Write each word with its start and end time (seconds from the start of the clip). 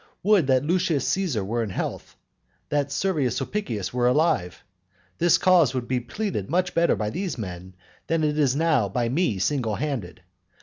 Would 0.23 0.47
that 0.47 0.65
Lucius 0.65 1.07
Caesar 1.09 1.45
were 1.45 1.61
in 1.61 1.69
health, 1.69 2.17
that 2.69 2.91
Servius 2.91 3.35
Sulpicius 3.37 3.93
were 3.93 4.07
alive. 4.07 4.63
This 5.19 5.37
cause 5.37 5.75
would 5.75 5.87
be 5.87 5.99
pleaded 5.99 6.49
much 6.49 6.73
better 6.73 6.95
by 6.95 7.11
these 7.11 7.37
men, 7.37 7.75
than 8.07 8.23
it 8.23 8.39
is 8.39 8.55
now 8.55 8.89
by 8.89 9.09
me 9.09 9.37
single 9.37 9.75
handed. 9.75 10.23